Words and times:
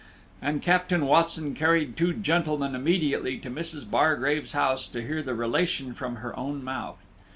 And 0.41 0.63
Captain 0.63 1.05
Watson 1.05 1.53
carried 1.53 1.95
two 1.95 2.11
gentlemen 2.11 2.73
immediately 2.73 3.37
to 3.37 3.51
Mrs. 3.51 3.87
Bargrave's 3.87 4.53
house 4.53 4.87
to 4.87 5.05
hear 5.05 5.21
the 5.21 5.35
relation 5.35 5.93
from 5.93 6.15
her 6.15 6.35
own 6.35 6.63
mouth. 6.63 6.97